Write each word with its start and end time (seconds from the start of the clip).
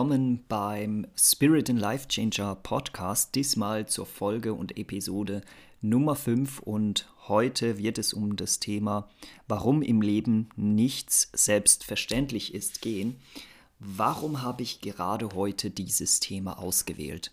Willkommen 0.00 0.46
beim 0.48 1.06
Spirit 1.14 1.68
and 1.68 1.78
Life 1.78 2.08
Changer 2.08 2.54
Podcast, 2.54 3.34
diesmal 3.34 3.84
zur 3.84 4.06
Folge 4.06 4.54
und 4.54 4.78
Episode 4.78 5.42
Nummer 5.82 6.16
5 6.16 6.60
und 6.60 7.06
heute 7.28 7.76
wird 7.76 7.98
es 7.98 8.14
um 8.14 8.34
das 8.34 8.60
Thema 8.60 9.10
Warum 9.46 9.82
im 9.82 10.00
Leben 10.00 10.48
nichts 10.56 11.30
selbstverständlich 11.34 12.54
ist 12.54 12.80
gehen. 12.80 13.16
Warum 13.78 14.40
habe 14.40 14.62
ich 14.62 14.80
gerade 14.80 15.34
heute 15.34 15.68
dieses 15.68 16.18
Thema 16.18 16.58
ausgewählt? 16.58 17.30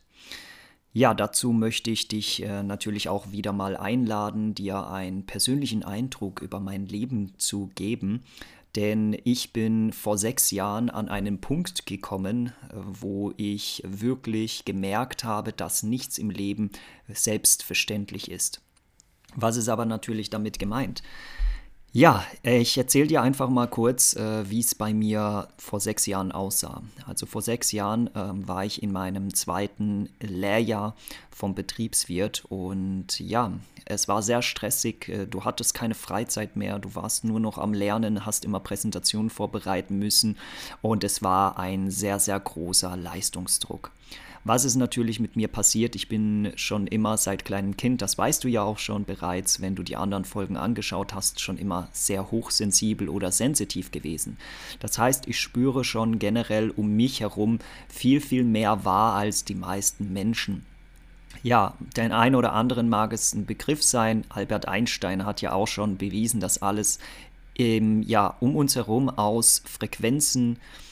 Ja, 0.92 1.14
dazu 1.14 1.54
möchte 1.54 1.92
ich 1.92 2.10
dich 2.10 2.44
äh, 2.44 2.64
natürlich 2.64 3.08
auch 3.08 3.32
wieder 3.32 3.54
mal 3.54 3.78
einladen, 3.78 4.56
dir 4.56 4.88
einen 4.88 5.26
persönlichen 5.26 5.84
Eindruck 5.84 6.42
über 6.42 6.60
mein 6.60 6.86
Leben 6.86 7.34
zu 7.38 7.70
geben, 7.76 8.24
denn 8.76 9.18
ich 9.24 9.54
bin 9.54 9.92
vor 9.92 10.18
sechs 10.18 10.52
Jahren 10.52 10.90
an 10.90 11.08
einen 11.10 11.40
Punkt 11.40 11.86
gekommen, 11.86 12.54
wo 12.74 13.34
ich 13.38 13.82
wirklich 13.86 14.66
gemerkt 14.66 15.24
habe, 15.24 15.54
dass 15.54 15.84
nichts 15.84 16.18
im 16.18 16.30
Leben 16.30 16.72
selbstverständlich 17.08 18.30
ist. 18.30 18.62
Was 19.36 19.58
ist 19.58 19.70
aber 19.70 19.86
natürlich 19.86 20.30
damit 20.30 20.60
gemeint? 20.60 21.02
Ja, 21.98 22.24
ich 22.44 22.78
erzähle 22.78 23.08
dir 23.08 23.24
einfach 23.24 23.50
mal 23.50 23.66
kurz, 23.66 24.16
äh, 24.16 24.48
wie 24.48 24.60
es 24.60 24.76
bei 24.76 24.94
mir 24.94 25.48
vor 25.58 25.80
sechs 25.80 26.06
Jahren 26.06 26.32
aussah. 26.32 26.84
Also 27.08 27.26
vor 27.26 27.42
sechs 27.42 27.72
Jahren 27.72 28.06
äh, 28.14 28.48
war 28.48 28.64
ich 28.64 28.84
in 28.84 28.92
meinem 28.92 29.34
zweiten 29.34 30.08
Lehrjahr 30.22 30.96
vom 31.32 31.56
Betriebswirt 31.56 32.46
und 32.50 33.20
ja, 33.20 33.52
es 33.86 34.08
war 34.08 34.22
sehr 34.22 34.44
stressig. 34.44 35.10
Äh, 35.10 35.26
du 35.26 35.44
hattest 35.44 35.74
keine 35.74 35.96
Freizeit 35.96 36.56
mehr, 36.56 36.78
du 36.78 36.94
warst 36.94 37.24
nur 37.24 37.40
noch 37.40 37.58
am 37.58 37.74
Lernen, 37.74 38.28
hast 38.28 38.46
immer 38.46 38.60
Präsentationen 38.60 39.32
vorbereiten 39.32 39.98
müssen 39.98 40.38
und 40.84 41.04
es 41.04 41.24
war 41.24 41.58
ein 41.58 41.90
sehr, 41.90 42.20
sehr 42.20 42.40
großer 42.40 42.96
Leistungsdruck. 42.96 43.90
Was 44.48 44.64
ist 44.64 44.78
natürlich 44.78 45.20
mit 45.20 45.36
mir 45.36 45.50
passiert? 45.50 45.94
Ich 45.98 46.08
bin 46.08 46.54
schon 46.56 46.88
immer 46.88 47.18
seit 47.18 47.44
kleinem 47.44 47.76
Kind, 47.76 48.02
das 48.02 48.18
weißt 48.18 48.46
du 48.46 48.48
ja 48.48 48.64
auch 48.64 48.78
schon 48.78 49.04
bereits, 49.04 49.60
wenn 49.60 49.76
du 49.76 49.84
die 49.84 49.98
anderen 49.98 50.24
Folgen 50.24 50.56
angeschaut 50.56 51.14
hast, 51.14 51.42
schon 51.42 51.58
immer 51.58 51.90
sehr 51.92 52.32
hochsensibel 52.32 53.10
oder 53.10 53.34
sensitiv 53.34 53.92
gewesen. 53.92 54.38
Das 54.80 54.98
heißt, 54.98 55.28
ich 55.28 55.38
spüre 55.38 55.84
schon 55.84 56.18
generell 56.18 56.70
um 56.70 56.96
mich 56.96 57.20
herum 57.20 57.60
viel, 57.90 58.22
viel 58.22 58.46
mehr 58.46 58.86
wahr 58.86 59.16
als 59.16 59.44
die 59.44 59.54
meisten 59.54 60.14
Menschen. 60.14 60.66
Ja, 61.44 61.74
den 61.98 62.14
einen 62.14 62.36
oder 62.36 62.54
anderen 62.54 62.88
mag 62.88 63.12
es 63.12 63.34
ein 63.34 63.46
Begriff 63.46 63.84
sein. 63.84 64.24
Albert 64.30 64.66
Einstein 64.66 65.26
hat 65.26 65.42
ja 65.42 65.52
auch 65.52 65.68
schon 65.68 65.98
bewiesen, 65.98 66.40
dass 66.40 66.62
alles 66.62 67.00
ähm, 67.58 68.02
ja, 68.02 68.38
um 68.40 68.56
uns 68.56 68.78
herum 68.78 69.10
aus 69.10 69.62
Frequenzen 69.66 70.56
äh, 70.56 70.87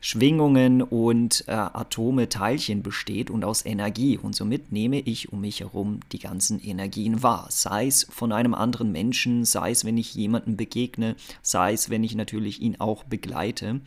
Schwingungen 0.00 0.80
und 0.82 1.44
äh, 1.46 1.52
Atome, 1.52 2.28
Teilchen 2.28 2.82
besteht 2.82 3.30
und 3.30 3.44
aus 3.44 3.64
Energie. 3.64 4.16
Und 4.16 4.34
somit 4.34 4.72
nehme 4.72 4.98
ich 5.00 5.32
um 5.32 5.42
mich 5.42 5.60
herum 5.60 6.00
die 6.12 6.18
ganzen 6.18 6.58
Energien 6.58 7.22
wahr. 7.22 7.46
Sei 7.50 7.86
es 7.86 8.04
von 8.10 8.32
einem 8.32 8.54
anderen 8.54 8.92
Menschen, 8.92 9.44
sei 9.44 9.70
es, 9.70 9.84
wenn 9.84 9.98
ich 9.98 10.14
jemanden 10.14 10.56
begegne, 10.56 11.16
sei 11.42 11.74
es, 11.74 11.90
wenn 11.90 12.02
ich 12.02 12.14
natürlich 12.14 12.62
ihn 12.62 12.76
auch 12.80 13.04
begleite. 13.04 13.80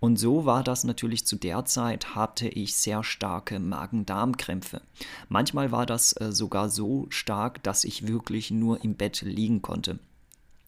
Und 0.00 0.18
so 0.18 0.44
war 0.44 0.64
das 0.64 0.82
natürlich 0.82 1.26
zu 1.26 1.36
der 1.36 1.64
Zeit, 1.64 2.16
hatte 2.16 2.48
ich 2.48 2.74
sehr 2.74 3.04
starke 3.04 3.60
Magen-Darm-Krämpfe. 3.60 4.82
Manchmal 5.28 5.70
war 5.70 5.86
das 5.86 6.12
äh, 6.20 6.32
sogar 6.32 6.68
so 6.70 7.06
stark, 7.10 7.62
dass 7.62 7.84
ich 7.84 8.08
wirklich 8.08 8.50
nur 8.50 8.82
im 8.82 8.94
Bett 8.94 9.22
liegen 9.22 9.62
konnte. 9.62 10.00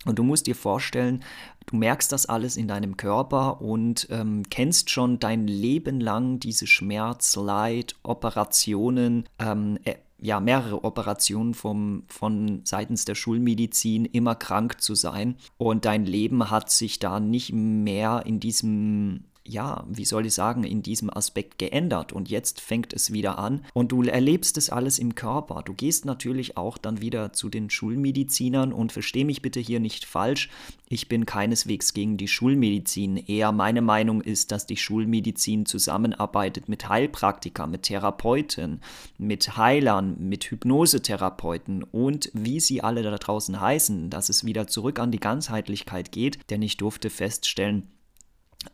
Und 0.05 0.19
du 0.19 0.23
musst 0.23 0.47
dir 0.47 0.55
vorstellen, 0.55 1.23
du 1.67 1.77
merkst 1.77 2.13
das 2.13 2.27
alles 2.27 2.57
in 2.57 2.69
deinem 2.69 2.97
Körper 2.97 3.61
und 3.61 4.07
ähm, 4.11 4.43
kennst 4.51 4.91
schon 4.91 5.19
dein 5.19 5.47
Leben 5.47 6.01
lang 6.01 6.41
diese 6.41 6.67
Schmerz, 6.67 7.37
Leid, 7.37 7.95
Operationen, 8.03 9.29
ähm, 9.39 9.79
äh, 9.85 9.95
ja, 10.21 10.41
mehrere 10.41 10.85
Operationen 10.85 11.53
vom, 11.53 12.05
von 12.09 12.63
seitens 12.65 13.05
der 13.05 13.15
Schulmedizin, 13.15 14.07
immer 14.07 14.35
krank 14.35 14.81
zu 14.81 14.95
sein. 14.95 15.37
Und 15.59 15.85
dein 15.85 16.07
Leben 16.07 16.51
hat 16.51 16.71
sich 16.71 16.99
da 16.99 17.21
nicht 17.21 17.53
mehr 17.53 18.23
in 18.25 18.41
diesem 18.41 19.25
ja, 19.47 19.85
wie 19.89 20.05
soll 20.05 20.27
ich 20.27 20.35
sagen, 20.35 20.65
in 20.65 20.83
diesem 20.83 21.15
Aspekt 21.15 21.59
geändert 21.59 22.13
und 22.13 22.31
jetzt 22.31 22.61
fängt 22.61 22.93
es 22.95 23.13
wieder 23.13 23.39
an 23.39 23.65
und 23.75 23.93
du 23.93 24.03
erlebst 24.03 24.57
es 24.57 24.71
alles 24.71 24.99
im 24.99 25.15
Körper. 25.15 25.63
Du 25.63 25.75
gehst 25.75 26.07
natürlich 26.07 26.57
auch 26.57 26.79
dann 26.79 27.03
wieder 27.03 27.33
zu 27.33 27.51
den 27.51 27.69
Schulmedizinern 27.69 28.73
und 28.73 28.93
versteh 28.93 29.25
mich 29.25 29.43
bitte 29.43 29.61
hier 29.61 29.81
nicht 29.81 30.07
falsch, 30.07 30.49
ich 30.89 31.09
bin 31.09 31.27
keineswegs 31.27 31.93
gegen 31.93 32.19
die 32.19 32.29
Schulmedizin. 32.29 33.17
Eher 33.17 33.53
meine 33.53 33.83
Meinung 33.83 34.21
ist, 34.21 34.53
dass 34.53 34.67
die 34.67 34.77
Schulmedizin 34.77 35.67
zusammenarbeitet 35.67 36.69
mit 36.69 36.89
Heilpraktikern, 36.89 37.71
mit 37.71 37.85
Therapeuten, 37.85 38.81
mit 39.19 39.57
Heilern, 39.57 40.17
mit 40.19 40.45
Hypnosetherapeuten 40.45 41.83
und 41.83 42.31
wie 42.33 42.61
sie 42.61 42.83
alle 42.83 43.03
da 43.03 43.17
draußen 43.17 43.61
heißen, 43.61 44.11
dass 44.11 44.29
es 44.29 44.45
wieder 44.45 44.67
zurück 44.67 44.99
an 44.99 45.11
die 45.11 45.21
Ganzheitlichkeit 45.21 46.13
geht, 46.13 46.39
denn 46.51 46.63
ich 46.63 46.77
durfte 46.77 47.11
feststellen, 47.11 47.89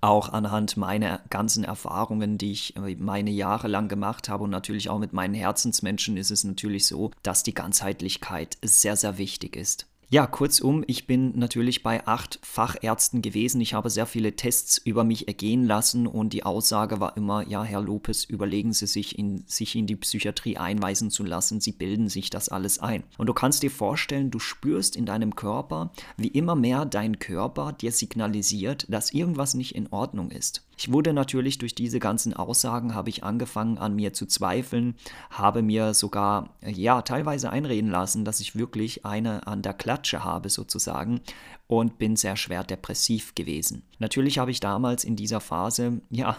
auch 0.01 0.31
anhand 0.31 0.77
meiner 0.77 1.21
ganzen 1.31 1.65
Erfahrungen, 1.65 2.39
die 2.39 2.53
ich 2.53 2.77
äh, 2.77 2.97
meine 2.97 3.31
Jahre 3.31 3.69
lang 3.69 3.89
gemacht 3.89 4.29
habe 4.29 4.45
und 4.45 4.51
natürlich 4.51 4.89
auch 4.89 4.99
mit 4.99 5.13
meinen 5.13 5.35
Herzensmenschen 5.35 6.17
ist 6.17 6.31
es 6.31 6.45
natürlich 6.45 6.87
so, 6.87 7.11
dass 7.23 7.43
die 7.43 7.55
Ganzheitlichkeit 7.55 8.59
sehr, 8.63 8.97
sehr 8.97 9.19
wichtig 9.19 9.57
ist. 9.57 9.90
Ja, 10.13 10.27
kurzum, 10.27 10.83
ich 10.89 11.07
bin 11.07 11.39
natürlich 11.39 11.85
bei 11.85 12.05
acht 12.05 12.41
Fachärzten 12.43 13.23
gewesen. 13.23 13.61
Ich 13.61 13.75
habe 13.75 13.91
sehr 13.91 14.07
viele 14.07 14.35
Tests 14.35 14.77
über 14.77 15.05
mich 15.05 15.29
ergehen 15.29 15.65
lassen 15.65 16.09
und 16.09 16.33
die 16.33 16.43
Aussage 16.43 16.99
war 16.99 17.17
immer, 17.17 17.47
ja, 17.47 17.63
Herr 17.63 17.81
Lopez, 17.81 18.25
überlegen 18.25 18.73
Sie 18.73 18.89
sich, 18.89 19.17
in, 19.21 19.45
sich 19.47 19.77
in 19.77 19.87
die 19.87 19.95
Psychiatrie 19.95 20.57
einweisen 20.57 21.13
zu 21.13 21.23
lassen. 21.23 21.61
Sie 21.61 21.71
bilden 21.71 22.09
sich 22.09 22.29
das 22.29 22.49
alles 22.49 22.81
ein. 22.81 23.05
Und 23.19 23.29
du 23.29 23.35
kannst 23.35 23.63
dir 23.63 23.71
vorstellen, 23.71 24.33
du 24.33 24.41
spürst 24.41 24.97
in 24.97 25.07
deinem 25.07 25.37
Körper, 25.37 25.93
wie 26.17 26.27
immer 26.27 26.57
mehr 26.57 26.87
dein 26.87 27.21
Körper 27.21 27.73
dir 27.73 27.93
signalisiert, 27.93 28.87
dass 28.89 29.13
irgendwas 29.13 29.55
nicht 29.55 29.77
in 29.77 29.93
Ordnung 29.93 30.33
ist. 30.33 30.67
Ich 30.81 30.91
wurde 30.91 31.13
natürlich 31.13 31.59
durch 31.59 31.75
diese 31.75 32.01
ganzen 32.01 32.33
Aussagen, 32.33 32.95
habe 32.95 33.11
ich 33.11 33.23
angefangen 33.23 33.77
an 33.77 33.95
mir 33.95 34.15
zu 34.15 34.25
zweifeln, 34.25 34.95
habe 35.29 35.61
mir 35.61 35.93
sogar, 35.93 36.57
ja, 36.67 37.03
teilweise 37.03 37.51
einreden 37.51 37.91
lassen, 37.91 38.25
dass 38.25 38.41
ich 38.41 38.57
wirklich 38.57 39.05
eine 39.05 39.47
an 39.47 39.61
der 39.61 39.75
Klatsche 39.75 40.25
habe 40.25 40.49
sozusagen 40.49 41.21
und 41.67 41.99
bin 41.99 42.17
sehr 42.17 42.35
schwer 42.35 42.65
depressiv 42.65 43.35
gewesen. 43.35 43.83
Natürlich 43.99 44.39
habe 44.39 44.53
ich 44.53 44.61
damals 44.61 45.05
in 45.05 45.17
dieser 45.17 45.43
Phase, 45.43 46.01
ja, 46.09 46.39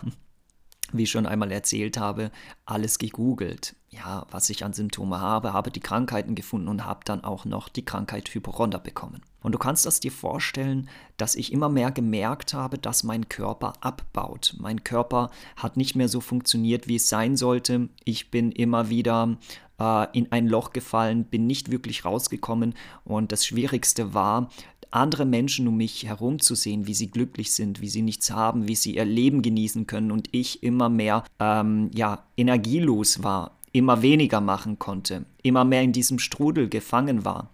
wie 0.94 1.04
ich 1.04 1.12
schon 1.12 1.26
einmal 1.26 1.52
erzählt 1.52 1.98
habe, 1.98 2.32
alles 2.66 2.98
gegoogelt. 2.98 3.76
Ja, 3.90 4.26
was 4.32 4.50
ich 4.50 4.64
an 4.64 4.72
Symptome 4.72 5.20
habe, 5.20 5.52
habe 5.52 5.70
die 5.70 5.82
Krankheiten 5.82 6.34
gefunden 6.34 6.70
und 6.70 6.86
habe 6.86 7.02
dann 7.04 7.24
auch 7.24 7.44
noch 7.44 7.68
die 7.68 7.84
Krankheit 7.84 8.34
Hypochonder 8.34 8.80
bekommen. 8.80 9.22
Und 9.42 9.54
du 9.54 9.58
kannst 9.58 9.86
das 9.86 10.00
dir 10.00 10.12
vorstellen, 10.12 10.88
dass 11.18 11.36
ich 11.36 11.52
immer 11.52 11.68
mehr 11.68 11.92
gemerkt 11.92 12.54
habe, 12.54 12.78
dass 12.78 13.04
mein 13.04 13.28
Körper 13.28 13.74
abbaut. 13.82 14.56
Mein 14.60 14.84
Körper 14.84 15.30
hat 15.58 15.76
nicht 15.76 15.96
mehr 15.96 16.08
so 16.08 16.22
funktioniert, 16.22 16.88
wie 16.88 16.96
es 16.96 17.10
sein 17.10 17.36
sollte. 17.36 17.90
Ich 18.06 18.32
bin 18.32 18.52
immer 18.52 18.90
wieder 18.90 19.38
äh, 19.80 20.08
in 20.18 20.32
ein 20.32 20.48
Loch 20.48 20.72
gefallen, 20.74 21.26
bin 21.26 21.48
nicht 21.48 21.72
wirklich 21.72 22.06
rausgekommen. 22.06 22.76
Und 23.04 23.32
das 23.32 23.46
Schwierigste 23.46 24.14
war, 24.14 24.50
andere 24.92 25.26
Menschen 25.26 25.68
um 25.68 25.78
mich 25.78 26.06
herum 26.06 26.40
zu 26.40 26.56
sehen, 26.56 26.86
wie 26.86 26.94
sie 26.94 27.08
glücklich 27.08 27.54
sind, 27.54 27.82
wie 27.82 27.90
sie 27.90 28.02
nichts 28.02 28.32
haben, 28.32 28.68
wie 28.68 28.76
sie 28.76 28.96
ihr 28.96 29.06
Leben 29.06 29.42
genießen 29.42 29.88
können 29.88 30.12
und 30.12 30.30
ich 30.32 30.64
immer 30.64 30.90
mehr 30.90 31.24
ähm, 31.40 31.90
ja, 31.94 32.24
energielos 32.38 33.24
war, 33.24 33.58
immer 33.72 34.02
weniger 34.02 34.42
machen 34.42 34.80
konnte, 34.80 35.26
immer 35.44 35.64
mehr 35.64 35.82
in 35.82 35.94
diesem 35.94 36.20
Strudel 36.20 36.70
gefangen 36.70 37.26
war. 37.26 37.50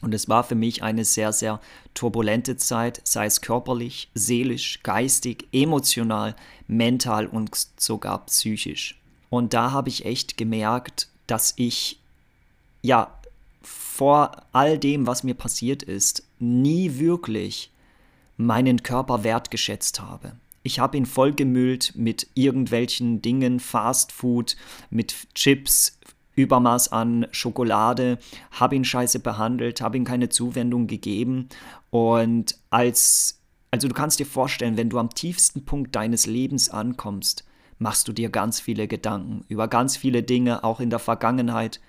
Und 0.00 0.14
es 0.14 0.28
war 0.28 0.44
für 0.44 0.54
mich 0.54 0.82
eine 0.82 1.04
sehr, 1.04 1.32
sehr 1.32 1.60
turbulente 1.94 2.56
Zeit, 2.56 3.00
sei 3.04 3.26
es 3.26 3.40
körperlich, 3.40 4.10
seelisch, 4.14 4.80
geistig, 4.82 5.48
emotional, 5.52 6.36
mental 6.68 7.26
und 7.26 7.50
sogar 7.76 8.24
psychisch. 8.26 9.00
Und 9.30 9.54
da 9.54 9.72
habe 9.72 9.88
ich 9.88 10.04
echt 10.04 10.36
gemerkt, 10.36 11.08
dass 11.26 11.52
ich 11.56 12.00
ja 12.82 13.17
vor 13.68 14.32
all 14.52 14.78
dem, 14.78 15.06
was 15.06 15.24
mir 15.24 15.34
passiert 15.34 15.82
ist, 15.82 16.28
nie 16.38 16.98
wirklich 16.98 17.72
meinen 18.36 18.82
Körper 18.82 19.24
wertgeschätzt 19.24 20.00
habe. 20.00 20.32
Ich 20.62 20.78
habe 20.78 20.96
ihn 20.96 21.06
vollgemüllt 21.06 21.92
mit 21.96 22.28
irgendwelchen 22.34 23.22
Dingen, 23.22 23.60
Fast 23.60 24.12
Food, 24.12 24.56
mit 24.90 25.14
Chips, 25.34 25.98
Übermaß 26.34 26.92
an 26.92 27.26
Schokolade, 27.32 28.18
habe 28.52 28.76
ihn 28.76 28.84
scheiße 28.84 29.18
behandelt, 29.18 29.80
habe 29.80 29.96
ihm 29.96 30.04
keine 30.04 30.28
Zuwendung 30.28 30.86
gegeben 30.86 31.48
und 31.90 32.56
als 32.70 33.38
also 33.70 33.86
du 33.86 33.94
kannst 33.94 34.18
dir 34.18 34.26
vorstellen, 34.26 34.76
wenn 34.76 34.88
du 34.88 34.98
am 34.98 35.10
tiefsten 35.10 35.64
Punkt 35.64 35.94
deines 35.94 36.26
Lebens 36.26 36.70
ankommst, 36.70 37.44
machst 37.78 38.08
du 38.08 38.12
dir 38.12 38.30
ganz 38.30 38.60
viele 38.60 38.88
Gedanken 38.88 39.44
über 39.48 39.68
ganz 39.68 39.96
viele 39.96 40.22
Dinge, 40.22 40.64
auch 40.64 40.80
in 40.80 40.90
der 40.90 40.98
Vergangenheit, 40.98 41.80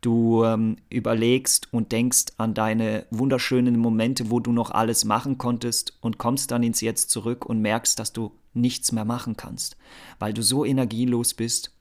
Du 0.00 0.44
ähm, 0.44 0.76
überlegst 0.90 1.72
und 1.72 1.90
denkst 1.90 2.26
an 2.36 2.54
deine 2.54 3.06
wunderschönen 3.10 3.76
Momente, 3.78 4.30
wo 4.30 4.38
du 4.38 4.52
noch 4.52 4.70
alles 4.70 5.04
machen 5.04 5.38
konntest 5.38 5.98
und 6.00 6.18
kommst 6.18 6.50
dann 6.52 6.62
ins 6.62 6.80
Jetzt 6.80 7.10
zurück 7.10 7.46
und 7.46 7.60
merkst, 7.60 7.98
dass 7.98 8.12
du 8.12 8.32
nichts 8.54 8.92
mehr 8.92 9.04
machen 9.04 9.36
kannst, 9.36 9.76
weil 10.18 10.32
du 10.32 10.42
so 10.42 10.64
energielos 10.64 11.34
bist, 11.34 11.72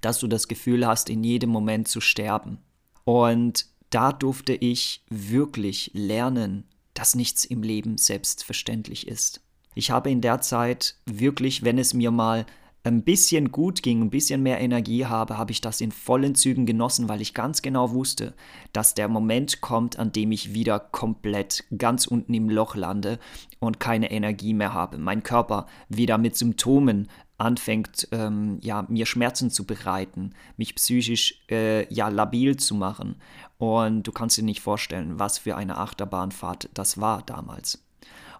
dass 0.00 0.18
du 0.18 0.28
das 0.28 0.48
Gefühl 0.48 0.86
hast, 0.86 1.10
in 1.10 1.24
jedem 1.24 1.50
Moment 1.50 1.88
zu 1.88 2.00
sterben. 2.00 2.58
Und 3.04 3.66
da 3.90 4.12
durfte 4.12 4.54
ich 4.54 5.02
wirklich 5.10 5.90
lernen, 5.94 6.64
dass 6.94 7.14
nichts 7.14 7.44
im 7.44 7.62
Leben 7.62 7.98
selbstverständlich 7.98 9.08
ist. 9.08 9.40
Ich 9.74 9.90
habe 9.90 10.10
in 10.10 10.20
der 10.20 10.40
Zeit 10.40 10.96
wirklich, 11.06 11.64
wenn 11.64 11.78
es 11.78 11.94
mir 11.94 12.10
mal 12.10 12.46
ein 12.84 13.04
bisschen 13.04 13.52
gut 13.52 13.82
ging, 13.82 14.02
ein 14.02 14.10
bisschen 14.10 14.42
mehr 14.42 14.60
Energie 14.60 15.06
habe, 15.06 15.38
habe 15.38 15.52
ich 15.52 15.60
das 15.60 15.80
in 15.80 15.92
vollen 15.92 16.34
Zügen 16.34 16.66
genossen, 16.66 17.08
weil 17.08 17.20
ich 17.20 17.34
ganz 17.34 17.62
genau 17.62 17.92
wusste, 17.92 18.34
dass 18.72 18.94
der 18.94 19.08
Moment 19.08 19.60
kommt, 19.60 19.98
an 19.98 20.12
dem 20.12 20.32
ich 20.32 20.52
wieder 20.52 20.80
komplett 20.80 21.64
ganz 21.76 22.06
unten 22.06 22.34
im 22.34 22.50
Loch 22.50 22.74
lande 22.74 23.18
und 23.60 23.78
keine 23.78 24.10
Energie 24.10 24.54
mehr 24.54 24.74
habe. 24.74 24.98
Mein 24.98 25.22
Körper 25.22 25.66
wieder 25.88 26.18
mit 26.18 26.36
Symptomen 26.36 27.08
anfängt, 27.38 28.08
ähm, 28.12 28.58
ja, 28.62 28.84
mir 28.88 29.06
Schmerzen 29.06 29.50
zu 29.50 29.64
bereiten, 29.64 30.34
mich 30.56 30.74
psychisch 30.74 31.44
äh, 31.50 31.92
ja 31.92 32.08
labil 32.08 32.56
zu 32.56 32.74
machen. 32.74 33.16
Und 33.58 34.04
du 34.04 34.12
kannst 34.12 34.38
dir 34.38 34.44
nicht 34.44 34.60
vorstellen, 34.60 35.18
was 35.18 35.38
für 35.38 35.56
eine 35.56 35.78
Achterbahnfahrt 35.78 36.70
das 36.74 37.00
war 37.00 37.22
damals. 37.22 37.81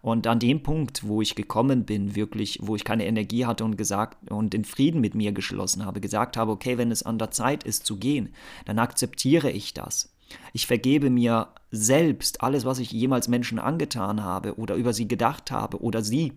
Und 0.02 0.26
an 0.26 0.40
dem 0.40 0.64
Punkt, 0.64 1.06
wo 1.06 1.22
ich 1.22 1.36
gekommen 1.36 1.84
bin, 1.84 2.16
wirklich, 2.16 2.58
wo 2.60 2.74
ich 2.74 2.82
keine 2.82 3.06
Energie 3.06 3.46
hatte 3.46 3.64
und 3.64 3.76
gesagt 3.76 4.30
und 4.30 4.52
den 4.52 4.64
Frieden 4.64 5.00
mit 5.00 5.14
mir 5.14 5.30
geschlossen 5.30 5.86
habe, 5.86 6.00
gesagt 6.00 6.36
habe, 6.36 6.50
okay, 6.50 6.76
wenn 6.76 6.90
es 6.90 7.04
an 7.04 7.18
der 7.18 7.30
Zeit 7.30 7.62
ist 7.62 7.86
zu 7.86 7.96
gehen, 7.96 8.34
dann 8.64 8.80
akzeptiere 8.80 9.52
ich 9.52 9.74
das. 9.74 10.12
Ich 10.52 10.66
vergebe 10.66 11.08
mir 11.08 11.48
selbst 11.70 12.42
alles, 12.42 12.64
was 12.64 12.80
ich 12.80 12.90
jemals 12.90 13.28
Menschen 13.28 13.60
angetan 13.60 14.24
habe 14.24 14.58
oder 14.58 14.74
über 14.74 14.92
sie 14.92 15.06
gedacht 15.06 15.52
habe 15.52 15.80
oder 15.80 16.02
sie 16.02 16.32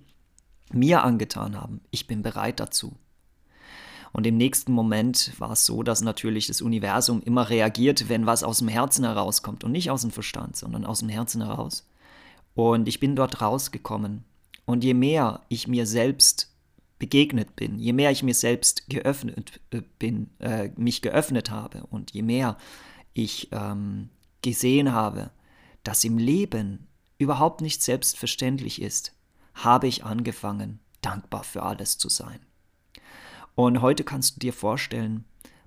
mir 0.71 1.03
angetan 1.03 1.59
haben. 1.59 1.81
Ich 1.89 2.05
bin 2.05 2.21
bereit 2.21 2.59
dazu. 2.59 2.93
Und 4.11 4.27
im 4.27 4.37
nächsten 4.37 4.73
Moment 4.73 5.33
war 5.39 5.51
es 5.51 5.65
so, 5.65 5.81
dass 5.81 6.01
natürlich 6.01 6.47
das 6.47 6.61
Universum 6.61 7.21
immer 7.23 7.49
reagiert, 7.49 8.09
wenn 8.09 8.27
was 8.27 8.43
aus 8.43 8.59
dem 8.59 8.67
Herzen 8.67 9.05
herauskommt 9.05 9.63
und 9.63 9.71
nicht 9.71 9.89
aus 9.89 10.01
dem 10.01 10.11
Verstand, 10.11 10.55
sondern 10.55 10.85
aus 10.85 10.99
dem 10.99 11.09
Herzen 11.09 11.43
heraus. 11.43 11.87
Und 12.55 12.87
ich 12.87 12.99
bin 12.99 13.15
dort 13.15 13.41
rausgekommen. 13.41 14.23
Und 14.65 14.83
je 14.83 14.93
mehr 14.93 15.41
ich 15.49 15.67
mir 15.67 15.85
selbst 15.85 16.51
begegnet 16.97 17.55
bin, 17.55 17.77
je 17.77 17.93
mehr 17.93 18.09
ich 18.09 18.23
mir 18.23 18.33
selbst 18.33 18.89
geöffnet 18.89 19.59
äh, 19.71 19.81
bin, 19.99 20.29
äh, 20.39 20.69
mich 20.75 21.01
geöffnet 21.01 21.51
habe 21.51 21.85
und 21.91 22.11
je 22.11 22.21
mehr 22.21 22.57
ich 23.13 23.49
ähm, 23.51 24.09
gesehen 24.41 24.93
habe, 24.93 25.29
dass 25.83 26.03
im 26.03 26.17
Leben 26.17 26.87
überhaupt 27.17 27.61
nicht 27.61 27.83
selbstverständlich 27.83 28.81
ist, 28.81 29.13
habe 29.53 29.87
ich 29.87 30.03
angefangen, 30.03 30.79
dankbar 31.01 31.43
für 31.43 31.63
alles 31.63 31.97
zu 31.97 32.09
sein. 32.09 32.39
Und 33.55 33.81
heute 33.81 34.03
kannst 34.03 34.35
du 34.35 34.39
dir 34.39 34.53
vorstellen, 34.53 35.25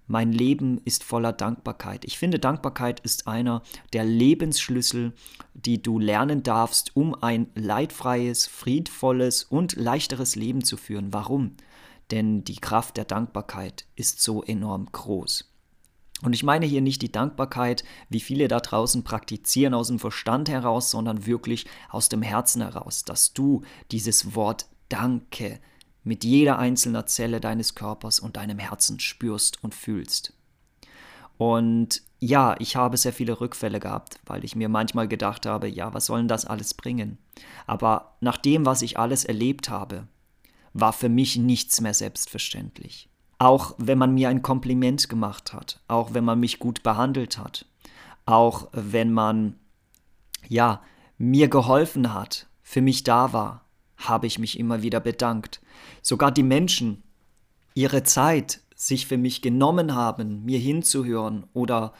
mein 0.08 0.32
Leben 0.32 0.80
ist 0.84 1.04
voller 1.04 1.32
Dankbarkeit. 1.32 2.04
Ich 2.04 2.18
finde, 2.18 2.38
Dankbarkeit 2.38 3.00
ist 3.00 3.28
einer 3.28 3.62
der 3.92 4.04
Lebensschlüssel, 4.04 5.12
die 5.54 5.80
du 5.82 5.98
lernen 5.98 6.42
darfst, 6.42 6.96
um 6.96 7.14
ein 7.14 7.48
leidfreies, 7.54 8.46
friedvolles 8.46 9.44
und 9.44 9.76
leichteres 9.76 10.34
Leben 10.34 10.64
zu 10.64 10.76
führen. 10.76 11.12
Warum? 11.12 11.56
Denn 12.10 12.42
die 12.42 12.56
Kraft 12.56 12.96
der 12.96 13.04
Dankbarkeit 13.04 13.84
ist 13.96 14.22
so 14.22 14.42
enorm 14.42 14.86
groß. 14.90 15.44
Und 16.22 16.32
ich 16.32 16.42
meine 16.42 16.66
hier 16.66 16.80
nicht 16.80 17.02
die 17.02 17.12
Dankbarkeit, 17.12 17.84
wie 18.08 18.20
viele 18.20 18.48
da 18.48 18.58
draußen 18.58 19.04
praktizieren 19.04 19.74
aus 19.74 19.88
dem 19.88 19.98
Verstand 19.98 20.48
heraus, 20.48 20.90
sondern 20.90 21.26
wirklich 21.26 21.66
aus 21.90 22.08
dem 22.08 22.22
Herzen 22.22 22.62
heraus, 22.62 23.04
dass 23.04 23.34
du 23.34 23.62
dieses 23.92 24.34
Wort 24.34 24.66
Danke 24.88 25.60
mit 26.04 26.24
jeder 26.24 26.58
einzelnen 26.58 27.06
Zelle 27.06 27.40
deines 27.40 27.74
Körpers 27.74 28.20
und 28.20 28.36
deinem 28.36 28.58
Herzen 28.58 29.00
spürst 29.00 29.62
und 29.62 29.74
fühlst. 29.74 30.32
Und 31.36 32.02
ja, 32.20 32.56
ich 32.58 32.74
habe 32.74 32.96
sehr 32.96 33.12
viele 33.12 33.40
Rückfälle 33.40 33.78
gehabt, 33.78 34.18
weil 34.26 34.44
ich 34.44 34.56
mir 34.56 34.68
manchmal 34.68 35.06
gedacht 35.06 35.46
habe, 35.46 35.68
ja, 35.68 35.94
was 35.94 36.06
soll 36.06 36.18
denn 36.20 36.28
das 36.28 36.44
alles 36.44 36.74
bringen? 36.74 37.18
Aber 37.66 38.16
nach 38.20 38.36
dem, 38.36 38.66
was 38.66 38.82
ich 38.82 38.98
alles 38.98 39.24
erlebt 39.24 39.70
habe, 39.70 40.08
war 40.72 40.92
für 40.92 41.08
mich 41.08 41.36
nichts 41.36 41.80
mehr 41.80 41.94
selbstverständlich. 41.94 43.08
Auch 43.38 43.74
wenn 43.78 43.98
man 43.98 44.14
mir 44.14 44.28
ein 44.28 44.42
Kompliment 44.42 45.08
gemacht 45.08 45.52
hat, 45.52 45.80
auch 45.86 46.12
wenn 46.12 46.24
man 46.24 46.40
mich 46.40 46.58
gut 46.58 46.82
behandelt 46.82 47.38
hat, 47.38 47.66
auch 48.26 48.68
wenn 48.72 49.12
man, 49.12 49.54
ja, 50.48 50.82
mir 51.18 51.48
geholfen 51.48 52.12
hat, 52.12 52.48
für 52.62 52.82
mich 52.82 53.04
da 53.04 53.32
war, 53.32 53.64
habe 53.98 54.26
ich 54.26 54.38
mich 54.38 54.58
immer 54.58 54.82
wieder 54.82 55.00
bedankt. 55.00 55.60
Sogar 56.02 56.30
die 56.30 56.42
Menschen, 56.42 57.02
ihre 57.74 58.02
Zeit 58.04 58.60
sich 58.74 59.06
für 59.06 59.18
mich 59.18 59.42
genommen 59.42 59.94
haben, 59.94 60.44
mir 60.44 60.58
hinzuhören 60.58 61.46
oder 61.52 61.92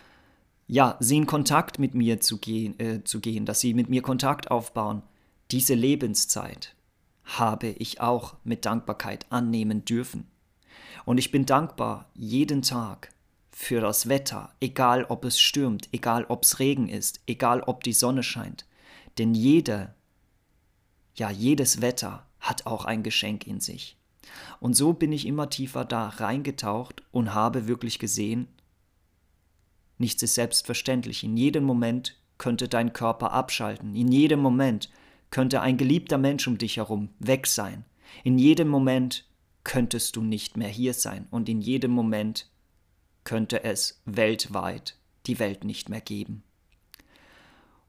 ja, 0.69 0.97
sie 1.01 1.17
in 1.17 1.27
Kontakt 1.27 1.79
mit 1.79 1.95
mir 1.95 2.21
zu 2.21 2.39
gehen, 2.39 2.79
äh, 2.79 3.03
zu 3.03 3.21
gehen, 3.21 3.47
dass 3.47 3.61
sie 3.61 3.75
mit 3.75 3.89
mir 3.89 4.03
Kontakt 4.03 4.51
aufbauen, 4.51 5.03
diese 5.51 5.75
Lebenszeit 5.75 6.75
habe 7.25 7.69
ich 7.69 8.01
auch 8.01 8.37
mit 8.45 8.65
Dankbarkeit 8.65 9.27
annehmen 9.31 9.85
dürfen. 9.85 10.29
Und 11.05 11.19
ich 11.19 11.31
bin 11.31 11.47
dankbar 11.47 12.11
jeden 12.15 12.63
Tag 12.63 13.11
für 13.51 13.81
das 13.81 14.09
Wetter, 14.09 14.53
egal 14.61 15.05
ob 15.09 15.25
es 15.25 15.41
stürmt, 15.41 15.89
egal 15.93 16.27
ob 16.29 16.45
es 16.45 16.59
Regen 16.59 16.89
ist, 16.89 17.21
egal 17.27 17.63
ob 17.63 17.83
die 17.83 17.93
Sonne 17.93 18.23
scheint. 18.23 18.67
Denn 19.19 19.35
jeder 19.35 19.95
ja, 21.19 21.31
jedes 21.31 21.81
Wetter 21.81 22.27
hat 22.41 22.67
auch 22.67 22.85
ein 22.85 23.03
Geschenk 23.03 23.47
in 23.47 23.61
sich. 23.61 23.97
Und 24.61 24.75
so 24.75 24.93
bin 24.93 25.13
ich 25.13 25.27
immer 25.27 25.51
tiefer 25.51 25.85
da 25.85 26.09
reingetaucht 26.09 27.03
und 27.11 27.35
habe 27.35 27.67
wirklich 27.67 27.99
gesehen, 27.99 28.49
nichts 29.99 30.23
ist 30.23 30.35
selbstverständlich. 30.35 31.25
In 31.25 31.37
jedem 31.37 31.65
Moment 31.65 32.17
könnte 32.37 32.69
dein 32.69 32.93
Körper 32.93 33.33
abschalten. 33.33 33.97
In 33.97 34.13
jedem 34.13 34.41
Moment 34.41 34.91
könnte 35.31 35.61
ein 35.61 35.77
geliebter 35.77 36.19
Mensch 36.19 36.47
um 36.47 36.57
dich 36.57 36.77
herum 36.77 37.11
weg 37.19 37.47
sein. 37.47 37.85
In 38.23 38.39
jedem 38.39 38.69
Moment 38.69 39.27
könntest 39.65 40.17
du 40.17 40.23
nicht 40.23 40.57
mehr 40.57 40.69
hier 40.69 40.95
sein. 40.95 41.27
Und 41.31 41.49
in 41.49 41.61
jedem 41.61 41.91
Moment 41.91 42.49
könnte 43.25 43.65
es 43.65 44.01
weltweit 44.05 44.97
die 45.27 45.39
Welt 45.39 45.65
nicht 45.65 45.89
mehr 45.89 46.01
geben. 46.01 46.43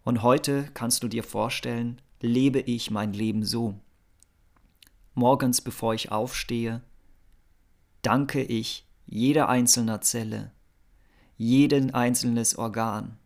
Und 0.03 0.23
heute 0.23 0.69
kannst 0.73 1.03
du 1.03 1.07
dir 1.07 1.23
vorstellen, 1.23 2.01
lebe 2.21 2.59
ich 2.59 2.91
mein 2.91 3.13
Leben 3.13 3.43
so. 3.43 3.79
Morgens, 5.13 5.61
bevor 5.61 5.93
ich 5.93 6.11
aufstehe, 6.11 6.81
danke 8.01 8.41
ich 8.41 8.85
jeder 9.05 9.49
einzelnen 9.49 10.01
Zelle, 10.01 10.51
jeden 11.37 11.93
einzelnes 11.93 12.57
Organ 12.57 13.17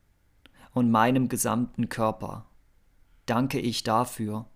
und 0.73 0.91
meinem 0.91 1.29
gesamten 1.29 1.89
Körper. 1.89 2.45
Danke 3.25 3.59
ich 3.59 3.83
dafür, 3.83 4.47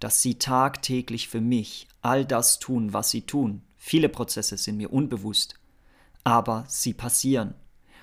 dass 0.00 0.22
sie 0.22 0.36
tagtäglich 0.38 1.28
für 1.28 1.40
mich 1.40 1.88
all 2.00 2.24
das 2.24 2.58
tun, 2.58 2.92
was 2.92 3.10
sie 3.10 3.22
tun. 3.22 3.62
Viele 3.76 4.08
Prozesse 4.08 4.56
sind 4.56 4.76
mir 4.76 4.92
unbewusst, 4.92 5.54
aber 6.24 6.64
sie 6.68 6.94
passieren. 6.94 7.54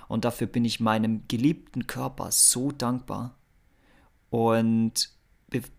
Und 0.07 0.23
dafür 0.23 0.47
bin 0.47 0.63
ich 0.63 0.79
meinem 0.79 1.27
geliebten 1.27 1.87
Körper 1.87 2.31
so 2.31 2.71
dankbar. 2.71 3.35
Und 4.29 5.16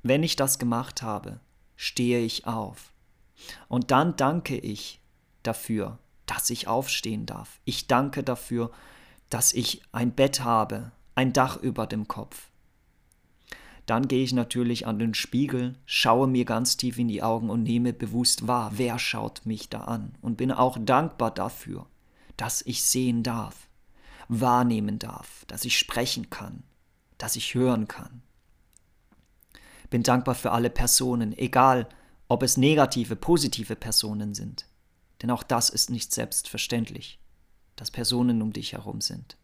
wenn 0.03 0.23
ich 0.23 0.37
das 0.37 0.59
gemacht 0.59 1.03
habe, 1.03 1.41
stehe 1.77 2.21
ich 2.21 2.47
auf. 2.47 2.93
Und 3.69 3.91
dann 3.91 4.17
danke 4.17 4.57
ich 4.57 5.01
dafür, 5.43 5.99
dass 6.27 6.51
ich 6.51 6.69
aufstehen 6.69 7.27
darf. 7.27 7.61
Ich 7.65 7.87
danke 7.87 8.23
dafür, 8.23 8.71
dass 9.31 9.53
ich 9.53 9.83
ein 9.93 10.13
Bett 10.13 10.43
habe, 10.43 10.93
ein 11.15 11.33
Dach 11.33 11.57
über 11.57 11.87
dem 11.87 12.09
Kopf. 12.09 12.51
Dann 13.87 14.07
gehe 14.07 14.23
ich 14.23 14.35
natürlich 14.35 14.87
an 14.87 14.99
den 14.99 15.15
Spiegel, 15.15 15.79
schaue 15.87 16.27
mir 16.27 16.45
ganz 16.45 16.77
tief 16.77 16.99
in 16.99 17.09
die 17.09 17.23
Augen 17.23 17.49
und 17.49 17.63
nehme 17.63 17.95
bewusst 17.95 18.47
wahr, 18.47 18.73
wer 18.75 18.99
schaut 18.99 19.47
mich 19.47 19.71
da 19.71 19.83
an 19.83 20.15
und 20.21 20.37
bin 20.37 20.53
auch 20.53 20.77
dankbar 20.79 21.31
dafür, 21.31 21.87
dass 22.37 22.61
ich 22.63 22.83
sehen 22.83 23.23
darf, 23.23 23.69
wahrnehmen 24.29 24.99
darf, 24.99 25.47
dass 25.47 25.65
ich 25.65 25.79
sprechen 25.79 26.29
kann, 26.29 26.65
dass 27.17 27.37
ich 27.37 27.55
hören 27.55 27.89
kann. 27.89 28.23
Bin 29.90 30.02
dankbar 30.02 30.35
für 30.35 30.52
alle 30.52 30.71
Personen, 30.71 31.37
egal 31.37 31.88
ob 32.28 32.42
es 32.42 32.57
negative, 32.57 33.16
positive 33.16 33.75
Personen 33.75 34.35
sind. 34.35 34.66
Denn 35.23 35.30
auch 35.30 35.42
das 35.42 35.71
ist 35.71 35.90
nicht 35.90 36.12
selbstverständlich, 36.12 37.18
dass 37.76 37.90
Personen 37.90 38.42
um 38.42 38.52
dich 38.52 38.75
herum 38.75 39.00
sind. 39.00 39.37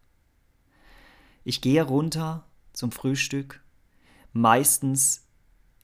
Ich 1.45 1.61
gehe 1.61 1.83
runter 1.83 2.47
zum 2.73 2.93
Frühstück. 2.93 3.63
Meistens 4.33 5.27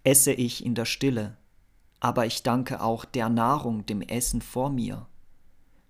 esse 0.05 0.33
ich 0.33 0.65
in 0.65 0.75
der 0.75 0.85
Stille, 0.85 1.37
aber 2.01 2.27
ich 2.27 2.43
danke 2.43 2.81
auch 2.81 3.05
der 3.05 3.29
Nahrung, 3.29 3.85
dem 3.87 4.01
Essen 4.01 4.41
vor 4.41 4.71
mir, 4.71 5.07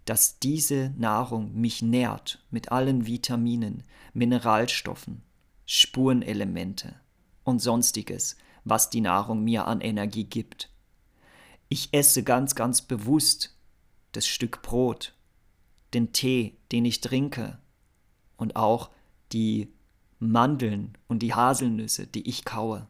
dass 0.05 0.41
diese 0.41 0.93
Nahrung 0.97 1.55
mich 1.55 1.83
nährt 1.83 2.45
mit 2.51 2.73
allen 2.73 3.07
Vitaminen, 3.07 3.85
Mineralstoffen, 4.13 5.23
Spurenelemente 5.67 6.97
und 7.45 7.61
sonstiges, 7.61 8.37
was 8.71 8.89
die 8.89 9.01
Nahrung 9.01 9.45
mir 9.45 9.67
an 9.67 9.81
Energie 9.81 10.25
gibt. 10.25 10.71
Ich 11.69 11.91
esse 11.93 12.23
ganz, 12.23 12.55
ganz 12.55 12.81
bewusst 12.83 13.57
das 14.13 14.27
Stück 14.27 14.63
Brot, 14.63 15.15
den 15.93 16.13
Tee, 16.13 16.57
den 16.73 16.85
ich 16.85 17.01
trinke 17.01 17.59
und 18.37 18.57
auch 18.57 18.91
die 19.33 19.73
Mandeln 20.19 20.97
und 21.09 21.21
die 21.21 21.35
Haselnüsse, 21.35 22.07
die 22.07 22.29
ich 22.29 22.45
kaue. 22.45 22.87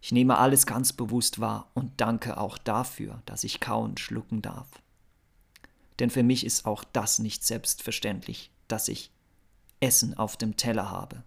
Ich 0.00 0.10
nehme 0.10 0.38
alles 0.38 0.66
ganz 0.66 0.92
bewusst 0.92 1.38
wahr 1.38 1.70
und 1.74 2.00
danke 2.00 2.38
auch 2.38 2.58
dafür, 2.58 3.22
dass 3.26 3.44
ich 3.44 3.60
kauen, 3.60 3.96
schlucken 3.96 4.42
darf. 4.42 4.68
Denn 5.98 6.10
für 6.10 6.22
mich 6.22 6.44
ist 6.44 6.66
auch 6.66 6.82
das 6.82 7.18
nicht 7.18 7.44
selbstverständlich, 7.44 8.50
dass 8.68 8.88
ich 8.88 9.12
Essen 9.80 10.16
auf 10.16 10.36
dem 10.36 10.56
Teller 10.56 10.90
habe. 10.90 11.22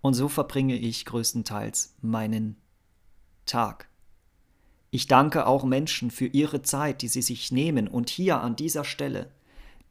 Und 0.00 0.14
so 0.14 0.28
verbringe 0.28 0.76
ich 0.76 1.04
größtenteils 1.04 1.94
meinen 2.00 2.56
Tag. 3.46 3.88
Ich 4.90 5.06
danke 5.06 5.46
auch 5.46 5.64
Menschen 5.64 6.10
für 6.10 6.26
ihre 6.26 6.62
Zeit, 6.62 7.02
die 7.02 7.08
sie 7.08 7.22
sich 7.22 7.52
nehmen. 7.52 7.88
Und 7.88 8.08
hier 8.08 8.40
an 8.40 8.56
dieser 8.56 8.84
Stelle 8.84 9.30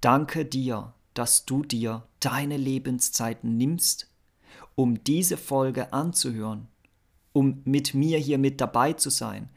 danke 0.02 0.46
dir, 0.46 0.94
dass 1.14 1.46
du 1.46 1.64
dir 1.64 2.08
deine 2.20 2.58
Lebenszeit 2.58 3.44
nimmst, 3.44 4.10
um 4.76 5.04
diese 5.04 5.38
Folge 5.38 5.94
anzuhören, 5.94 6.68
um 7.34 7.62
mit 7.66 7.94
mir 7.94 8.18
hier 8.18 8.38
mit 8.38 8.62
dabei 8.62 8.94
zu 8.94 9.10
sein. 9.10 9.50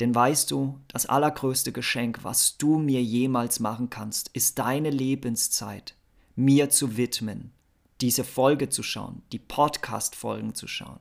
Denn 0.00 0.14
weißt 0.14 0.50
du, 0.50 0.80
das 0.88 1.06
allergrößte 1.06 1.70
Geschenk, 1.70 2.24
was 2.24 2.56
du 2.56 2.78
mir 2.78 3.02
jemals 3.02 3.60
machen 3.60 3.90
kannst, 3.90 4.30
ist 4.30 4.58
deine 4.58 4.90
Lebenszeit 4.90 5.94
mir 6.34 6.70
zu 6.70 6.96
widmen, 6.96 7.52
diese 8.02 8.24
Folge 8.24 8.68
zu 8.68 8.82
schauen, 8.82 9.22
die 9.30 9.38
Podcast-Folgen 9.38 10.54
zu 10.54 10.66
schauen, 10.66 11.00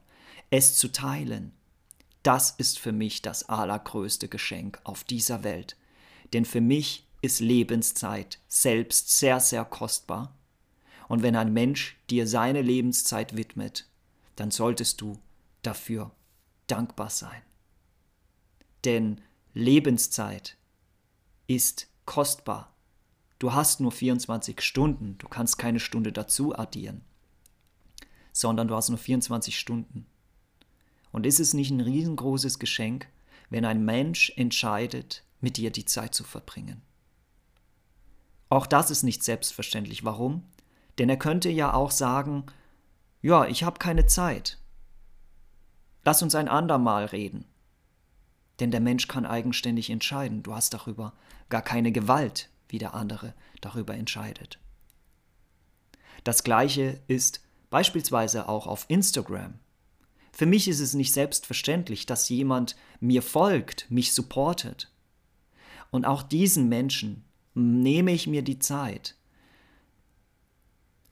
es 0.51 0.77
zu 0.77 0.91
teilen, 0.91 1.51
das 2.23 2.51
ist 2.51 2.77
für 2.77 2.91
mich 2.91 3.23
das 3.23 3.49
allergrößte 3.49 4.27
Geschenk 4.27 4.79
auf 4.83 5.03
dieser 5.03 5.43
Welt. 5.43 5.75
Denn 6.33 6.45
für 6.45 6.61
mich 6.61 7.07
ist 7.21 7.39
Lebenszeit 7.39 8.39
selbst 8.47 9.17
sehr, 9.17 9.39
sehr 9.39 9.65
kostbar. 9.65 10.37
Und 11.07 11.23
wenn 11.23 11.35
ein 11.35 11.51
Mensch 11.51 11.97
dir 12.09 12.27
seine 12.27 12.61
Lebenszeit 12.61 13.35
widmet, 13.35 13.87
dann 14.35 14.51
solltest 14.51 15.01
du 15.01 15.17
dafür 15.63 16.11
dankbar 16.67 17.09
sein. 17.09 17.41
Denn 18.85 19.21
Lebenszeit 19.53 20.57
ist 21.47 21.87
kostbar. 22.05 22.70
Du 23.41 23.53
hast 23.53 23.79
nur 23.79 23.91
24 23.91 24.61
Stunden, 24.61 25.17
du 25.17 25.27
kannst 25.27 25.57
keine 25.57 25.79
Stunde 25.79 26.11
dazu 26.11 26.55
addieren, 26.55 27.01
sondern 28.31 28.67
du 28.67 28.75
hast 28.75 28.89
nur 28.89 28.99
24 28.99 29.57
Stunden. 29.57 30.05
Und 31.11 31.25
ist 31.25 31.39
es 31.39 31.55
nicht 31.55 31.71
ein 31.71 31.81
riesengroßes 31.81 32.59
Geschenk, 32.59 33.07
wenn 33.49 33.65
ein 33.65 33.83
Mensch 33.83 34.31
entscheidet, 34.35 35.23
mit 35.39 35.57
dir 35.57 35.71
die 35.71 35.85
Zeit 35.85 36.13
zu 36.13 36.23
verbringen? 36.23 36.83
Auch 38.49 38.67
das 38.67 38.91
ist 38.91 39.01
nicht 39.01 39.23
selbstverständlich. 39.23 40.05
Warum? 40.05 40.43
Denn 40.99 41.09
er 41.09 41.17
könnte 41.17 41.49
ja 41.49 41.73
auch 41.73 41.89
sagen, 41.89 42.43
ja, 43.23 43.47
ich 43.47 43.63
habe 43.63 43.79
keine 43.79 44.05
Zeit. 44.05 44.59
Lass 46.03 46.21
uns 46.21 46.35
ein 46.35 46.47
andermal 46.47 47.05
reden. 47.05 47.45
Denn 48.59 48.69
der 48.69 48.81
Mensch 48.81 49.07
kann 49.07 49.25
eigenständig 49.25 49.89
entscheiden. 49.89 50.43
Du 50.43 50.53
hast 50.53 50.75
darüber 50.75 51.13
gar 51.49 51.63
keine 51.63 51.91
Gewalt, 51.91 52.50
wie 52.71 52.77
der 52.77 52.93
andere 52.93 53.33
darüber 53.61 53.95
entscheidet. 53.95 54.59
Das 56.23 56.43
gleiche 56.43 57.01
ist 57.07 57.41
beispielsweise 57.69 58.47
auch 58.47 58.67
auf 58.67 58.85
Instagram. 58.87 59.55
Für 60.31 60.45
mich 60.45 60.67
ist 60.67 60.79
es 60.79 60.93
nicht 60.93 61.13
selbstverständlich, 61.13 62.05
dass 62.05 62.29
jemand 62.29 62.75
mir 62.99 63.21
folgt, 63.21 63.89
mich 63.89 64.13
supportet. 64.13 64.91
Und 65.89 66.05
auch 66.05 66.23
diesen 66.23 66.69
Menschen 66.69 67.25
nehme 67.53 68.11
ich 68.11 68.27
mir 68.27 68.43
die 68.43 68.59
Zeit, 68.59 69.15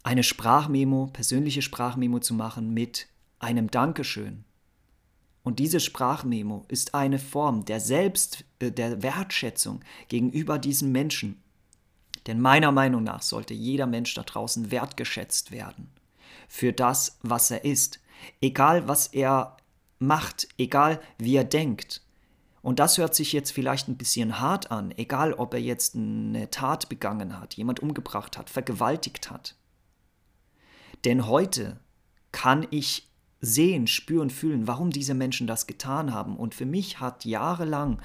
eine 0.03 0.23
Sprachmemo, 0.23 1.07
persönliche 1.07 1.61
Sprachmemo 1.61 2.19
zu 2.19 2.33
machen 2.33 2.73
mit 2.73 3.07
einem 3.39 3.69
Dankeschön. 3.69 4.45
Und 5.43 5.59
diese 5.59 5.79
Sprachmemo 5.79 6.65
ist 6.67 6.93
eine 6.93 7.19
Form 7.19 7.65
der 7.65 7.79
Selbst, 7.79 8.45
äh, 8.59 8.71
der 8.71 9.01
Wertschätzung 9.01 9.81
gegenüber 10.07 10.59
diesen 10.59 10.91
Menschen. 10.91 11.41
Denn 12.27 12.39
meiner 12.39 12.71
Meinung 12.71 13.03
nach 13.03 13.21
sollte 13.21 13.53
jeder 13.53 13.85
Mensch 13.85 14.13
da 14.13 14.23
draußen 14.23 14.71
wertgeschätzt 14.71 15.51
werden 15.51 15.89
für 16.47 16.73
das, 16.73 17.17
was 17.21 17.51
er 17.51 17.63
ist, 17.63 17.99
egal 18.41 18.87
was 18.87 19.07
er 19.07 19.57
macht, 19.99 20.47
egal 20.57 20.99
wie 21.17 21.35
er 21.35 21.43
denkt. 21.43 22.01
Und 22.61 22.79
das 22.79 22.97
hört 22.97 23.15
sich 23.15 23.31
jetzt 23.31 23.51
vielleicht 23.51 23.87
ein 23.87 23.97
bisschen 23.97 24.39
hart 24.39 24.71
an, 24.71 24.91
egal 24.97 25.33
ob 25.33 25.53
er 25.53 25.61
jetzt 25.61 25.95
eine 25.95 26.49
Tat 26.49 26.89
begangen 26.89 27.39
hat, 27.39 27.53
jemand 27.53 27.79
umgebracht 27.79 28.37
hat, 28.37 28.49
vergewaltigt 28.49 29.31
hat. 29.31 29.55
Denn 31.05 31.27
heute 31.27 31.79
kann 32.31 32.67
ich 32.71 33.07
sehen, 33.41 33.87
spüren, 33.87 34.29
fühlen, 34.29 34.67
warum 34.67 34.89
diese 34.89 35.13
Menschen 35.13 35.47
das 35.47 35.67
getan 35.67 36.13
haben. 36.13 36.35
Und 36.35 36.53
für 36.53 36.65
mich 36.65 36.99
hat 36.99 37.23
jahrelang 37.23 38.01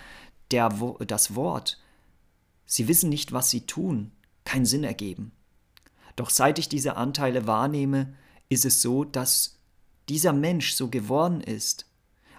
der, 0.53 0.69
das 1.07 1.35
Wort, 1.35 1.81
sie 2.67 2.89
wissen 2.89 3.09
nicht, 3.09 3.33
was 3.33 3.51
sie 3.51 3.67
tun, 3.67 4.13
keinen 4.45 4.67
Sinn 4.67 4.85
ergeben. 4.85 5.33
Doch 6.17 6.31
seit 6.31 6.59
ich 6.59 6.69
diese 6.69 6.97
Anteile 6.97 7.47
wahrnehme, 7.47 8.15
ist 8.49 8.65
es 8.65 8.81
so, 8.83 9.05
dass 9.05 9.59
dieser 10.09 10.33
Mensch 10.33 10.75
so 10.75 10.89
geworden 10.89 11.41
ist, 11.41 11.87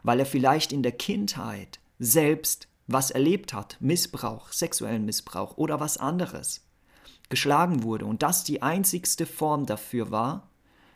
weil 0.04 0.20
er 0.20 0.26
vielleicht 0.26 0.72
in 0.72 0.84
der 0.84 0.92
Kindheit 0.92 1.80
selbst 2.00 2.68
was 2.88 3.10
erlebt 3.12 3.54
hat, 3.54 3.78
Missbrauch, 3.80 4.52
sexuellen 4.52 5.06
Missbrauch 5.06 5.58
oder 5.58 5.80
was 5.80 5.98
anderes, 5.98 6.62
geschlagen 7.30 7.82
wurde 7.82 8.06
und 8.06 8.22
das 8.22 8.44
die 8.44 8.62
einzigste 8.62 9.26
Form 9.26 9.66
dafür 9.66 10.12
war, 10.12 10.50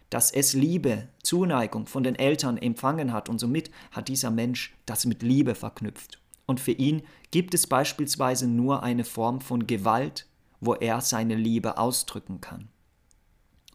dass 0.10 0.32
es 0.32 0.54
Liebe, 0.54 1.08
Zuneigung 1.24 1.88
von 1.88 2.04
den 2.04 2.16
Eltern 2.16 2.58
empfangen 2.58 3.14
hat 3.14 3.30
und 3.30 3.40
somit 3.40 3.72
hat 3.92 4.08
dieser 4.08 4.32
Mensch 4.32 4.76
das 4.86 5.06
mit 5.06 5.24
Liebe 5.24 5.56
verknüpft. 5.56 6.20
Und 6.50 6.60
für 6.60 6.72
ihn 6.72 7.04
gibt 7.30 7.54
es 7.54 7.68
beispielsweise 7.68 8.48
nur 8.48 8.82
eine 8.82 9.04
Form 9.04 9.40
von 9.40 9.68
Gewalt, 9.68 10.26
wo 10.60 10.74
er 10.74 11.00
seine 11.00 11.36
Liebe 11.36 11.78
ausdrücken 11.78 12.42
kann. 12.42 12.70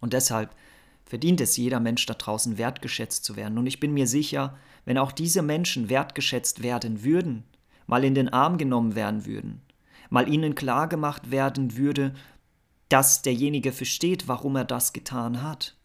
Und 0.00 0.12
deshalb 0.12 0.56
verdient 1.04 1.40
es 1.40 1.56
jeder 1.56 1.78
Mensch 1.78 2.04
da 2.04 2.14
draußen 2.14 2.58
wertgeschätzt 2.58 3.24
zu 3.24 3.36
werden. 3.36 3.58
Und 3.58 3.68
ich 3.68 3.78
bin 3.78 3.94
mir 3.94 4.08
sicher, 4.08 4.58
wenn 4.86 4.98
auch 4.98 5.12
diese 5.12 5.40
Menschen 5.40 5.88
wertgeschätzt 5.88 6.64
werden 6.64 7.04
würden, 7.04 7.44
mal 7.86 8.02
in 8.02 8.16
den 8.16 8.28
Arm 8.28 8.58
genommen 8.58 8.96
werden 8.96 9.24
würden, 9.24 9.62
mal 10.10 10.28
ihnen 10.28 10.56
klargemacht 10.56 11.30
werden 11.30 11.76
würde, 11.76 12.12
dass 12.88 13.22
derjenige 13.22 13.70
versteht, 13.70 14.26
warum 14.26 14.56
er 14.56 14.64
das 14.64 14.92
getan 14.92 15.44
hat, 15.44 15.76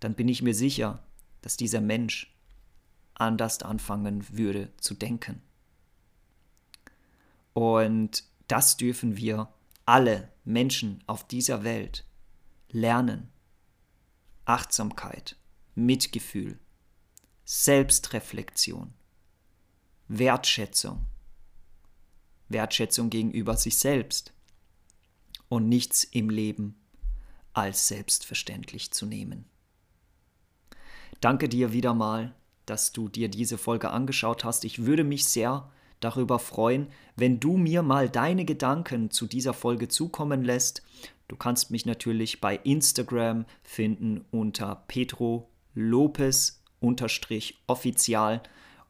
dann 0.00 0.14
bin 0.14 0.28
ich 0.28 0.40
mir 0.40 0.54
sicher, 0.54 1.02
dass 1.42 1.58
dieser 1.58 1.82
Mensch 1.82 2.34
anders 3.20 3.62
anfangen 3.62 4.26
würde 4.36 4.72
zu 4.78 4.94
denken. 4.94 5.42
Und 7.52 8.24
das 8.48 8.76
dürfen 8.76 9.16
wir 9.16 9.52
alle 9.86 10.30
Menschen 10.44 11.02
auf 11.06 11.26
dieser 11.26 11.64
Welt 11.64 12.04
lernen. 12.70 13.30
Achtsamkeit, 14.44 15.36
Mitgefühl, 15.74 16.58
Selbstreflexion, 17.44 18.92
Wertschätzung, 20.08 21.06
Wertschätzung 22.48 23.10
gegenüber 23.10 23.56
sich 23.56 23.78
selbst 23.78 24.32
und 25.48 25.68
nichts 25.68 26.04
im 26.04 26.30
Leben 26.30 26.76
als 27.52 27.88
selbstverständlich 27.88 28.92
zu 28.92 29.06
nehmen. 29.06 29.44
Danke 31.20 31.48
dir 31.48 31.72
wieder 31.72 31.94
mal, 31.94 32.34
dass 32.70 32.92
du 32.92 33.08
dir 33.08 33.28
diese 33.28 33.58
Folge 33.58 33.90
angeschaut 33.90 34.44
hast. 34.44 34.64
Ich 34.64 34.86
würde 34.86 35.02
mich 35.02 35.24
sehr 35.24 35.68
darüber 35.98 36.38
freuen, 36.38 36.86
wenn 37.16 37.40
du 37.40 37.56
mir 37.56 37.82
mal 37.82 38.08
deine 38.08 38.44
Gedanken 38.44 39.10
zu 39.10 39.26
dieser 39.26 39.52
Folge 39.52 39.88
zukommen 39.88 40.44
lässt. 40.44 40.82
Du 41.26 41.34
kannst 41.34 41.72
mich 41.72 41.84
natürlich 41.84 42.40
bei 42.40 42.56
Instagram 42.56 43.44
finden 43.64 44.24
unter 44.30 44.84
Petro 44.86 45.50
Lopez 45.74 46.62
offizial 47.66 48.42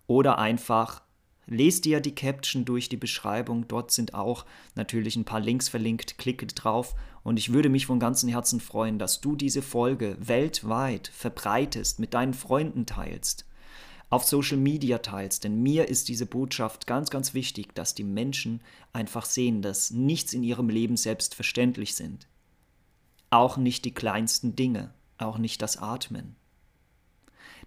oder 0.07 0.39
einfach 0.39 1.03
lest 1.47 1.85
dir 1.85 2.01
die 2.01 2.15
Caption 2.15 2.65
durch 2.65 2.89
die 2.89 2.97
Beschreibung. 2.97 3.67
Dort 3.67 3.91
sind 3.91 4.15
auch 4.15 4.45
natürlich 4.75 5.17
ein 5.17 5.25
paar 5.25 5.41
Links 5.41 5.69
verlinkt. 5.69 6.19
Klicke 6.19 6.47
drauf 6.47 6.95
und 7.23 7.39
ich 7.39 7.53
würde 7.53 7.69
mich 7.69 7.87
von 7.87 7.99
ganzem 7.99 8.29
Herzen 8.29 8.61
freuen, 8.61 8.99
dass 8.99 9.21
du 9.21 9.37
diese 9.37 9.63
Folge 9.63 10.17
weltweit 10.21 11.09
verbreitest, 11.09 11.99
mit 11.99 12.15
deinen 12.15 12.35
Freunden 12.35 12.87
teilst, 12.87 13.47
auf 14.11 14.25
Social 14.25 14.59
Media 14.59 14.99
teilst. 14.99 15.45
Denn 15.45 15.63
mir 15.63 15.89
ist 15.89 16.09
diese 16.09 16.27
Botschaft 16.27 16.87
ganz, 16.87 17.11
ganz 17.11 17.33
wichtig, 17.33 17.75
dass 17.75 17.95
die 17.95 18.05
Menschen 18.05 18.61
einfach 18.93 19.25
sehen, 19.25 19.63
dass 19.63 19.93
nichts 19.93 20.35
in 20.35 20.43
ihrem 20.43 20.69
Leben 20.69 20.97
selbstverständlich 20.97 21.95
sind. 21.95 22.29
Auch 23.31 23.57
nicht 23.57 23.85
die 23.85 23.95
kleinsten 23.95 24.57
Dinge, 24.57 24.93
auch 25.17 25.39
nicht 25.39 25.63
das 25.63 25.77
Atmen. 25.77 26.35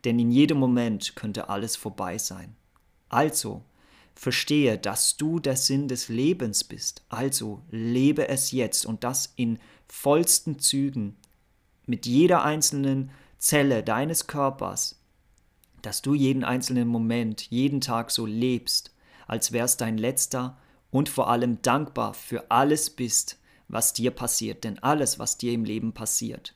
Denn 0.03 0.19
in 0.19 0.31
jedem 0.31 0.57
Moment 0.57 1.15
könnte 1.15 1.47
alles 1.47 1.77
vorbei 1.77 2.17
sein. 2.17 2.55
Also, 3.07 3.63
verstehe, 4.15 4.77
dass 4.77 5.15
du 5.15 5.39
der 5.39 5.55
Sinn 5.55 5.87
des 5.87 6.09
Lebens 6.09 6.65
bist. 6.65 7.05
Also, 7.07 7.61
lebe 7.71 8.27
es 8.27 8.51
jetzt 8.51 8.85
und 8.85 9.05
das 9.05 9.31
in 9.37 9.59
vollsten 9.87 10.59
Zügen, 10.59 11.15
mit 11.85 12.05
jeder 12.05 12.43
einzelnen 12.43 13.11
Zelle 13.37 13.83
deines 13.83 14.27
Körpers, 14.27 15.02
dass 15.83 16.01
du 16.01 16.15
jeden 16.15 16.43
einzelnen 16.43 16.87
Moment, 16.87 17.49
jeden 17.51 17.79
Tag 17.79 18.09
so 18.09 18.25
lebst, 18.25 18.95
als 19.27 19.51
wär's 19.51 19.77
dein 19.77 19.97
letzter 19.97 20.57
und 20.89 21.09
vor 21.09 21.29
allem 21.29 21.61
dankbar 21.61 22.13
für 22.13 22.49
alles 22.49 22.89
bist, 22.89 23.37
was 23.67 23.93
dir 23.93 24.11
passiert, 24.11 24.63
denn 24.63 24.79
alles, 24.79 25.19
was 25.19 25.37
dir 25.37 25.53
im 25.53 25.65
Leben 25.65 25.93
passiert, 25.93 26.55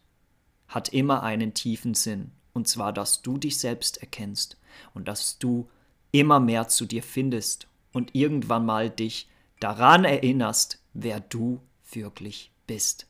hat 0.68 0.90
immer 0.90 1.24
einen 1.24 1.54
tiefen 1.54 1.94
Sinn, 1.94 2.32
und 2.54 2.68
zwar, 2.68 2.94
dass 2.94 3.22
du 3.22 3.38
dich 3.38 3.58
selbst 3.60 3.98
erkennst 3.98 4.58
und 4.94 5.08
dass 5.08 5.40
du 5.40 5.70
immer 6.12 6.40
mehr 6.40 6.68
zu 6.68 6.86
dir 6.86 7.04
findest 7.04 7.68
und 7.94 8.16
irgendwann 8.16 8.66
mal 8.66 8.90
dich 8.90 9.30
daran 9.60 10.06
erinnerst, 10.06 10.80
wer 10.94 11.20
du 11.20 11.62
wirklich 11.92 12.52
bist. 12.66 13.08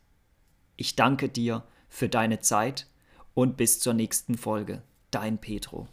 Ich 0.75 0.95
danke 0.95 1.29
dir 1.29 1.63
für 1.89 2.09
deine 2.09 2.39
Zeit 2.39 2.87
und 3.33 3.57
bis 3.57 3.79
zur 3.79 3.93
nächsten 3.93 4.37
Folge. 4.37 4.81
Dein 5.11 5.37
Petro. 5.37 5.87